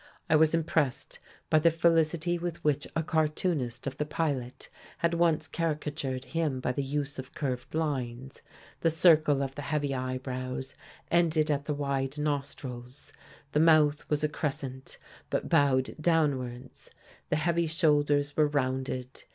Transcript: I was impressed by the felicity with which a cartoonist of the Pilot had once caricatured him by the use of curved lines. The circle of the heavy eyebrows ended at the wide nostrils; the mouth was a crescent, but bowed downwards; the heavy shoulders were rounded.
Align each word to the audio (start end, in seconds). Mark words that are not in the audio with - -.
I 0.31 0.35
was 0.35 0.55
impressed 0.55 1.19
by 1.47 1.59
the 1.59 1.69
felicity 1.69 2.39
with 2.39 2.63
which 2.63 2.87
a 2.95 3.03
cartoonist 3.03 3.85
of 3.85 3.97
the 3.97 4.05
Pilot 4.07 4.67
had 4.97 5.13
once 5.13 5.47
caricatured 5.47 6.25
him 6.25 6.59
by 6.59 6.71
the 6.71 6.81
use 6.81 7.19
of 7.19 7.35
curved 7.35 7.75
lines. 7.75 8.41
The 8.79 8.89
circle 8.89 9.43
of 9.43 9.53
the 9.53 9.61
heavy 9.61 9.93
eyebrows 9.93 10.73
ended 11.11 11.51
at 11.51 11.65
the 11.65 11.75
wide 11.75 12.17
nostrils; 12.17 13.13
the 13.51 13.59
mouth 13.59 14.03
was 14.09 14.23
a 14.23 14.27
crescent, 14.27 14.97
but 15.29 15.49
bowed 15.49 15.95
downwards; 16.01 16.89
the 17.29 17.35
heavy 17.35 17.67
shoulders 17.67 18.35
were 18.35 18.47
rounded. 18.47 19.25